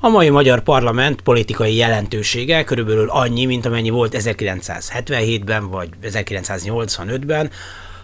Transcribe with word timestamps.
A 0.00 0.08
mai 0.08 0.28
magyar 0.28 0.60
parlament 0.60 1.20
politikai 1.20 1.74
jelentősége 1.74 2.64
körülbelül 2.64 3.08
annyi, 3.10 3.44
mint 3.44 3.66
amennyi 3.66 3.90
volt 3.90 4.16
1977-ben 4.18 5.70
vagy 5.70 5.88
1985-ben. 6.02 7.50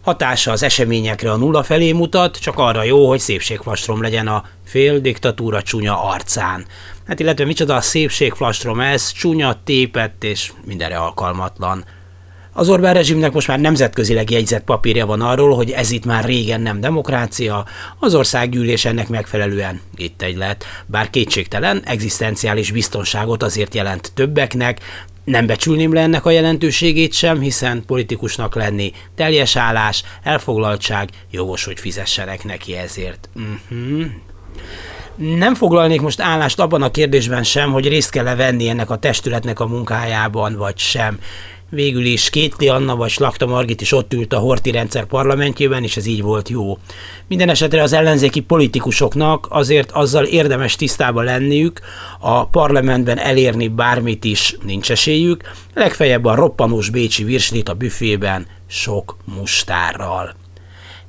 Hatása 0.00 0.50
az 0.50 0.62
eseményekre 0.62 1.30
a 1.30 1.36
nulla 1.36 1.62
felé 1.62 1.92
mutat, 1.92 2.36
csak 2.36 2.58
arra 2.58 2.82
jó, 2.82 3.08
hogy 3.08 3.18
szépségflastrom 3.18 4.02
legyen 4.02 4.26
a 4.28 4.44
fél 4.64 4.98
diktatúra 4.98 5.62
csúnya 5.62 6.02
arcán. 6.02 6.66
Hát 7.06 7.20
illetve 7.20 7.44
micsoda 7.44 7.74
a 7.74 7.80
szépségflastrom 7.80 8.80
ez, 8.80 9.12
csúnya, 9.12 9.60
tépett 9.64 10.24
és 10.24 10.52
mindenre 10.64 10.96
alkalmatlan. 10.96 11.84
Az 12.52 12.68
Orbán 12.68 12.94
rezsimnek 12.94 13.32
most 13.32 13.48
már 13.48 13.60
nemzetközileg 13.60 14.30
jegyzett 14.30 14.64
papírja 14.64 15.06
van 15.06 15.20
arról, 15.20 15.54
hogy 15.54 15.70
ez 15.70 15.90
itt 15.90 16.04
már 16.04 16.24
régen 16.24 16.60
nem 16.60 16.80
demokrácia, 16.80 17.64
az 17.98 18.14
országgyűlés 18.14 18.84
ennek 18.84 19.08
megfelelően 19.08 19.80
itt 19.96 20.22
egy 20.22 20.36
lett, 20.36 20.64
bár 20.86 21.10
kétségtelen, 21.10 21.82
egzisztenciális 21.84 22.70
biztonságot 22.70 23.42
azért 23.42 23.74
jelent 23.74 24.12
többeknek, 24.14 24.80
nem 25.24 25.46
becsülném 25.46 25.92
le 25.92 26.00
ennek 26.00 26.24
a 26.24 26.30
jelentőségét 26.30 27.12
sem, 27.12 27.40
hiszen 27.40 27.84
politikusnak 27.86 28.54
lenni 28.54 28.92
teljes 29.14 29.56
állás, 29.56 30.02
elfoglaltság, 30.22 31.08
jogos, 31.30 31.64
hogy 31.64 31.80
fizessenek 31.80 32.44
neki 32.44 32.76
ezért. 32.76 33.28
Uh-huh. 33.34 34.06
Nem 35.20 35.54
foglalnék 35.54 36.00
most 36.00 36.20
állást 36.20 36.60
abban 36.60 36.82
a 36.82 36.90
kérdésben 36.90 37.42
sem, 37.42 37.72
hogy 37.72 37.88
részt 37.88 38.10
kell-e 38.10 38.34
venni 38.34 38.68
ennek 38.68 38.90
a 38.90 38.96
testületnek 38.96 39.60
a 39.60 39.66
munkájában, 39.66 40.56
vagy 40.56 40.78
sem 40.78 41.18
végül 41.70 42.04
is 42.04 42.30
Kétli 42.30 42.68
Anna 42.68 42.96
vagy 42.96 43.10
Slakta 43.10 43.46
Margit 43.46 43.80
is 43.80 43.92
ott 43.92 44.12
ült 44.12 44.32
a 44.32 44.38
Horti 44.38 44.70
rendszer 44.70 45.04
parlamentjében, 45.04 45.82
és 45.82 45.96
ez 45.96 46.06
így 46.06 46.22
volt 46.22 46.48
jó. 46.48 46.78
Minden 47.28 47.48
esetre 47.48 47.82
az 47.82 47.92
ellenzéki 47.92 48.40
politikusoknak 48.40 49.46
azért 49.50 49.90
azzal 49.90 50.24
érdemes 50.24 50.76
tisztában 50.76 51.24
lenniük, 51.24 51.80
a 52.20 52.46
parlamentben 52.46 53.18
elérni 53.18 53.68
bármit 53.68 54.24
is 54.24 54.56
nincs 54.64 54.90
esélyük, 54.90 55.42
legfeljebb 55.74 56.24
a 56.24 56.34
roppanós 56.34 56.90
bécsi 56.90 57.24
virslit 57.24 57.68
a 57.68 57.74
büfében 57.74 58.46
sok 58.66 59.16
mustárral. 59.24 60.39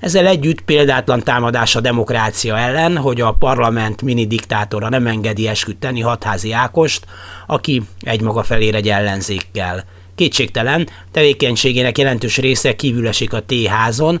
Ezzel 0.00 0.26
együtt 0.26 0.60
példátlan 0.60 1.22
támadás 1.22 1.76
a 1.76 1.80
demokrácia 1.80 2.58
ellen, 2.58 2.96
hogy 2.96 3.20
a 3.20 3.36
parlament 3.38 4.02
mini 4.02 4.26
diktátora 4.26 4.88
nem 4.88 5.06
engedi 5.06 5.48
esküt 5.48 5.76
tenni 5.76 6.00
hatházi 6.00 6.52
Ákost, 6.52 7.04
aki 7.46 7.82
egymaga 8.00 8.42
felére 8.42 8.76
egy 8.76 8.88
ellenzékkel. 8.88 9.84
Kétségtelen, 10.14 10.88
tevékenységének 11.12 11.98
jelentős 11.98 12.38
része 12.38 12.74
kívül 12.76 13.08
esik 13.08 13.32
a 13.32 13.42
T-házon. 13.42 14.20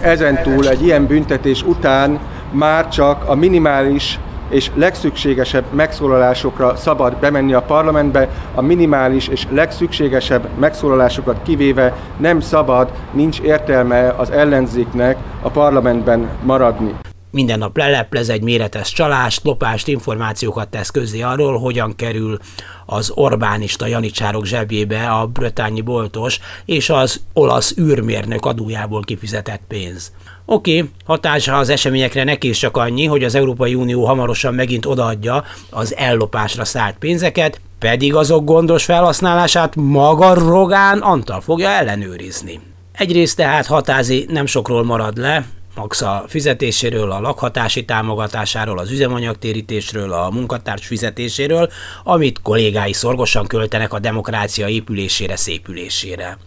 Ezentúl 0.00 0.68
egy 0.68 0.82
ilyen 0.82 1.06
büntetés 1.06 1.62
után 1.62 2.20
már 2.50 2.88
csak 2.88 3.28
a 3.28 3.34
minimális 3.34 4.18
és 4.48 4.70
legszükségesebb 4.74 5.64
megszólalásokra 5.70 6.76
szabad 6.76 7.16
bemenni 7.16 7.52
a 7.52 7.62
parlamentbe, 7.62 8.28
a 8.54 8.60
minimális 8.60 9.28
és 9.28 9.46
legszükségesebb 9.50 10.48
megszólalásokat 10.58 11.42
kivéve 11.42 11.96
nem 12.16 12.40
szabad, 12.40 12.90
nincs 13.10 13.40
értelme 13.40 14.14
az 14.16 14.30
ellenzéknek 14.30 15.16
a 15.42 15.48
parlamentben 15.48 16.28
maradni 16.42 16.94
minden 17.34 17.58
nap 17.58 17.76
leleplez 17.76 18.28
egy 18.28 18.42
méretes 18.42 18.92
csalást, 18.92 19.44
lopást, 19.44 19.88
információkat 19.88 20.68
tesz 20.68 20.90
közé 20.90 21.20
arról, 21.20 21.58
hogyan 21.58 21.96
kerül 21.96 22.38
az 22.86 23.10
Orbánista 23.14 23.86
janicsárok 23.86 24.44
zsebjébe 24.44 25.10
a 25.10 25.26
brötányi 25.26 25.80
boltos 25.80 26.40
és 26.64 26.90
az 26.90 27.20
olasz 27.32 27.74
űrmérnök 27.78 28.46
adójából 28.46 29.02
kifizetett 29.02 29.60
pénz. 29.68 30.12
Oké, 30.44 30.76
okay, 30.76 30.90
hatása 31.04 31.56
az 31.56 31.68
eseményekre 31.68 32.24
neki 32.24 32.48
is 32.48 32.58
csak 32.58 32.76
annyi, 32.76 33.04
hogy 33.04 33.24
az 33.24 33.34
Európai 33.34 33.74
Unió 33.74 34.04
hamarosan 34.04 34.54
megint 34.54 34.86
odaadja 34.86 35.44
az 35.70 35.96
ellopásra 35.96 36.64
szállt 36.64 36.96
pénzeket, 36.98 37.60
pedig 37.78 38.14
azok 38.14 38.44
gondos 38.44 38.84
felhasználását 38.84 39.76
maga 39.76 40.34
Rogán 40.34 40.98
Antal 40.98 41.40
fogja 41.40 41.68
ellenőrizni. 41.68 42.60
Egyrészt 42.92 43.36
tehát 43.36 43.66
hatázi 43.66 44.26
nem 44.28 44.46
sokról 44.46 44.84
marad 44.84 45.16
le, 45.16 45.44
max 45.74 46.02
a 46.02 46.24
fizetéséről, 46.28 47.10
a 47.10 47.20
lakhatási 47.20 47.84
támogatásáról, 47.84 48.78
az 48.78 48.90
üzemanyagtérítésről, 48.90 50.12
a 50.12 50.30
munkatárs 50.30 50.86
fizetéséről, 50.86 51.70
amit 52.04 52.42
kollégái 52.42 52.92
szorgosan 52.92 53.46
költenek 53.46 53.92
a 53.92 53.98
demokrácia 53.98 54.68
épülésére, 54.68 55.36
szépülésére. 55.36 56.38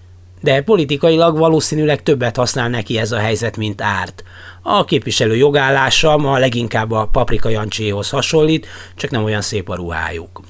De 0.42 0.62
politikailag 0.62 1.38
valószínűleg 1.38 2.04
többet 2.04 2.36
használ 2.36 2.70
neki 2.70 2.98
ez 2.98 3.12
a 3.12 3.18
helyzet, 3.18 3.58
mint 3.58 3.82
árt. 3.82 4.24
A 4.62 4.86
képviselő 4.86 5.36
jogállása 5.36 6.18
ma 6.18 6.38
leginkább 6.38 6.92
a 6.92 7.10
Paprika 7.12 7.50
Jancséhoz 7.50 8.10
hasonlít, 8.10 8.68
csak 8.96 9.10
nem 9.12 9.24
olyan 9.24 9.42
szép 9.42 9.70
a 9.70 9.76
ruhájuk. 9.76 10.42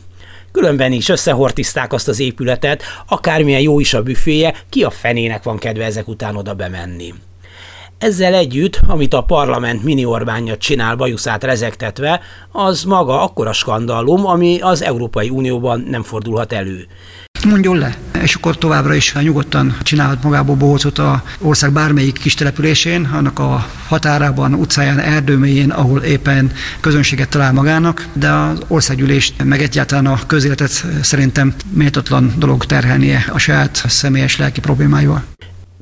Különben 0.51 0.91
is 0.91 1.09
összehortizták 1.09 1.93
azt 1.93 2.07
az 2.07 2.19
épületet, 2.19 2.83
akármilyen 3.07 3.61
jó 3.61 3.79
is 3.79 3.93
a 3.93 4.03
büféje, 4.03 4.55
ki 4.69 4.83
a 4.83 4.89
fenének 4.89 5.43
van 5.43 5.57
kedve 5.57 5.85
ezek 5.85 6.07
után 6.07 6.35
oda 6.35 6.53
bemenni. 6.53 7.13
Ezzel 7.97 8.33
együtt, 8.33 8.79
amit 8.87 9.13
a 9.13 9.21
parlament 9.21 9.83
mini 9.83 10.05
Orbánja 10.05 10.57
csinál 10.57 10.95
bajuszát 10.95 11.43
rezektetve, 11.43 12.21
az 12.51 12.83
maga 12.83 13.21
akkora 13.21 13.53
skandalum, 13.53 14.25
ami 14.25 14.59
az 14.61 14.83
Európai 14.83 15.29
Unióban 15.29 15.85
nem 15.89 16.03
fordulhat 16.03 16.53
elő. 16.53 16.87
Mondjon 17.49 17.77
le, 17.77 17.97
és 18.21 18.35
akkor 18.35 18.57
továbbra 18.57 18.93
is 18.93 19.13
nyugodtan 19.13 19.77
csinálhat 19.83 20.23
magából 20.23 20.55
bohócot 20.55 20.97
a 20.97 21.23
ország 21.41 21.71
bármelyik 21.71 22.17
kis 22.17 22.33
településén, 22.33 23.09
annak 23.13 23.39
a 23.39 23.65
határában, 23.87 24.53
utcáján, 24.53 24.99
erdőméjén, 24.99 25.69
ahol 25.69 26.01
éppen 26.01 26.51
közönséget 26.79 27.29
talál 27.29 27.53
magának, 27.53 28.07
de 28.13 28.29
az 28.29 28.59
országgyűlést, 28.67 29.43
meg 29.43 29.61
egyáltalán 29.61 30.05
a 30.05 30.19
közéletet 30.27 30.85
szerintem 31.01 31.55
méltatlan 31.69 32.33
dolog 32.37 32.65
terhelnie 32.65 33.25
a 33.33 33.37
saját 33.37 33.83
személyes 33.87 34.37
lelki 34.37 34.59
problémáival. 34.59 35.23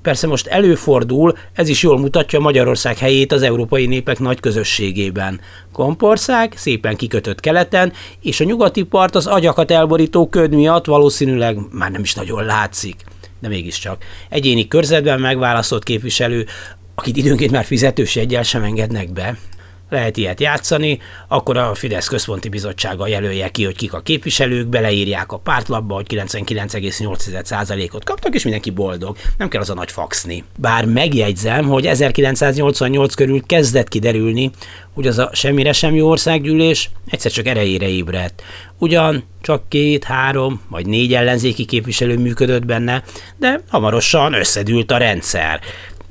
Persze 0.06 0.28
most 0.28 0.48
előfordul, 0.48 1.38
ez 1.54 1.68
is 1.68 1.84
jól 1.84 2.00
mutatja 2.00 2.40
Magyarország 2.40 2.98
helyét 2.98 3.32
az 3.32 3.42
európai 3.42 3.86
népek 3.86 4.20
nagy 4.20 4.40
közösségében. 4.40 5.40
Kompország 5.72 6.54
szépen 6.56 6.96
kikötött 6.96 7.40
keleten, 7.40 7.94
és 8.22 8.40
a 8.40 8.44
nyugati 8.44 8.84
part 8.84 9.16
az 9.16 9.28
agyakat 9.28 9.72
elborító 9.72 10.28
köd 10.28 10.54
miatt 10.54 10.86
valószínűleg 10.86 11.58
már 11.72 11.92
nem 11.92 12.02
is 12.02 12.14
nagyon 12.14 12.44
látszik. 12.46 12.96
De 13.40 13.48
mégiscsak. 13.48 14.04
Egyéni 14.30 14.68
körzetben 14.68 15.20
megválasztott 15.20 15.84
képviselő, 15.84 16.46
akit 16.96 17.18
időnként 17.18 17.52
már 17.52 17.66
fizetős 17.66 18.16
jegyel 18.16 18.44
sem 18.44 18.64
engednek 18.64 19.14
be, 19.14 19.38
lehet 19.90 20.18
ilyet 20.18 20.40
játszani, 20.40 21.00
akkor 21.28 21.58
a 21.58 21.74
Fidesz 21.76 22.08
központi 22.08 22.50
bizottsága 22.50 23.08
jelölje 23.08 23.50
ki, 23.50 23.64
hogy 23.66 23.76
kik 23.76 23.94
a 23.94 24.02
képviselők, 24.02 24.68
beleírják 24.68 25.32
a 25.32 25.38
pártlapba, 25.38 25.96
hogy 25.96 26.06
99,8%-ot 26.10 28.04
kaptak, 28.04 28.36
és 28.36 28.44
mindenki 28.44 28.70
boldog. 28.70 29.18
Nem 29.38 29.48
kell 29.48 29.62
az 29.62 29.70
a 29.70 29.74
nagy 29.74 29.92
faxni. 29.92 30.44
Bár 30.58 30.86
megjegyzem, 30.86 31.66
hogy 31.66 31.86
1988 31.86 33.14
körül 33.14 33.46
kezdett 33.46 33.88
kiderülni, 33.88 34.52
hogy 34.94 35.08
az 35.08 35.18
a 35.18 35.30
semmire 35.34 35.72
sem 35.72 35.96
jó 35.96 36.10
országgyűlés 36.10 36.90
egyszer 37.10 37.32
csak 37.32 37.46
erejére 37.46 37.88
ébredt. 37.88 38.44
Ugyan 38.78 39.24
csak 39.42 39.70
két, 39.70 40.04
három 40.04 40.62
vagy 40.70 40.86
négy 40.86 41.14
ellenzéki 41.14 41.66
képviselő 41.66 42.18
működött 42.18 42.66
benne, 42.66 43.04
de 43.38 43.62
hamarosan 43.70 44.34
összedült 44.34 44.92
a 44.92 44.98
rendszer 44.98 45.60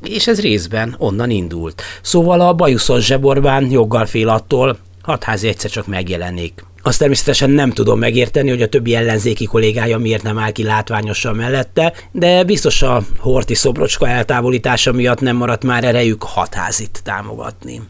és 0.09 0.27
ez 0.27 0.41
részben 0.41 0.95
onnan 0.99 1.31
indult. 1.31 1.83
Szóval 2.03 2.41
a 2.41 2.53
bajuszos 2.53 3.05
zseborbán 3.05 3.71
joggal 3.71 4.07
fél 4.07 4.29
attól, 4.29 4.79
hatházi 5.03 5.49
egyszer 5.49 5.71
csak 5.71 5.87
megjelenik. 5.87 6.65
Azt 6.83 6.99
természetesen 6.99 7.51
nem 7.51 7.71
tudom 7.71 7.99
megérteni, 7.99 8.49
hogy 8.51 8.63
a 8.63 8.69
többi 8.69 8.95
ellenzéki 8.95 9.45
kollégája 9.45 9.99
miért 9.99 10.23
nem 10.23 10.39
áll 10.39 10.51
ki 10.51 10.63
látványosan 10.63 11.37
mellette, 11.37 11.93
de 12.13 12.45
biztos 12.45 12.83
a 12.83 13.03
Horti 13.19 13.55
szobrocska 13.55 14.09
eltávolítása 14.09 14.93
miatt 14.93 15.21
nem 15.21 15.37
maradt 15.37 15.65
már 15.65 15.85
erejük 15.85 16.23
hatházit 16.23 17.01
támogatni. 17.05 17.81